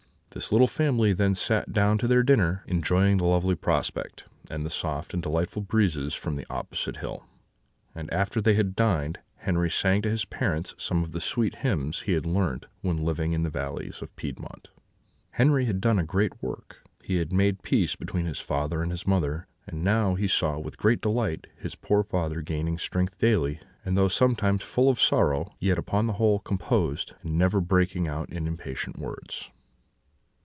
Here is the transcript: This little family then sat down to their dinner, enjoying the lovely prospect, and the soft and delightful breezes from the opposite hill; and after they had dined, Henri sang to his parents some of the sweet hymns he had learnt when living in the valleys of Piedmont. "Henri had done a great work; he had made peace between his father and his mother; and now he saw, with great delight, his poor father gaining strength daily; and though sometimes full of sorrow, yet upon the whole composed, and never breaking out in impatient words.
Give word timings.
This 0.33 0.53
little 0.53 0.65
family 0.67 1.11
then 1.11 1.35
sat 1.35 1.73
down 1.73 1.97
to 1.97 2.07
their 2.07 2.23
dinner, 2.23 2.63
enjoying 2.65 3.17
the 3.17 3.25
lovely 3.25 3.53
prospect, 3.53 4.23
and 4.49 4.65
the 4.65 4.69
soft 4.69 5.13
and 5.13 5.21
delightful 5.21 5.61
breezes 5.61 6.13
from 6.13 6.37
the 6.37 6.45
opposite 6.49 6.95
hill; 6.95 7.25
and 7.93 8.09
after 8.13 8.39
they 8.39 8.53
had 8.53 8.73
dined, 8.73 9.19
Henri 9.39 9.69
sang 9.69 10.01
to 10.03 10.09
his 10.09 10.23
parents 10.23 10.73
some 10.77 11.03
of 11.03 11.11
the 11.11 11.19
sweet 11.19 11.55
hymns 11.55 12.03
he 12.03 12.13
had 12.13 12.25
learnt 12.25 12.67
when 12.79 13.03
living 13.03 13.33
in 13.33 13.43
the 13.43 13.49
valleys 13.49 14.01
of 14.01 14.15
Piedmont. 14.15 14.69
"Henri 15.33 15.65
had 15.65 15.81
done 15.81 15.99
a 15.99 16.03
great 16.05 16.41
work; 16.41 16.81
he 17.03 17.17
had 17.17 17.33
made 17.33 17.61
peace 17.61 17.97
between 17.97 18.25
his 18.25 18.39
father 18.39 18.81
and 18.81 18.89
his 18.91 19.05
mother; 19.05 19.47
and 19.67 19.83
now 19.83 20.15
he 20.15 20.29
saw, 20.29 20.57
with 20.57 20.77
great 20.77 21.01
delight, 21.01 21.45
his 21.57 21.75
poor 21.75 22.03
father 22.03 22.39
gaining 22.41 22.77
strength 22.77 23.17
daily; 23.19 23.59
and 23.83 23.97
though 23.97 24.07
sometimes 24.07 24.63
full 24.63 24.89
of 24.89 24.97
sorrow, 24.97 25.53
yet 25.59 25.77
upon 25.77 26.07
the 26.07 26.13
whole 26.13 26.39
composed, 26.39 27.15
and 27.21 27.37
never 27.37 27.59
breaking 27.59 28.07
out 28.07 28.29
in 28.29 28.47
impatient 28.47 28.97
words. 28.97 29.51